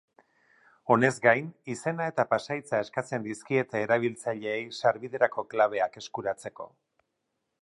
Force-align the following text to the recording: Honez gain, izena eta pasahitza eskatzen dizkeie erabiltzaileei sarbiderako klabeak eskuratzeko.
Honez 0.93 1.11
gain, 1.25 1.51
izena 1.73 2.07
eta 2.13 2.25
pasahitza 2.33 2.81
eskatzen 2.87 3.29
dizkeie 3.29 3.69
erabiltzaileei 3.83 4.61
sarbiderako 4.81 5.49
klabeak 5.55 6.05
eskuratzeko. 6.05 6.73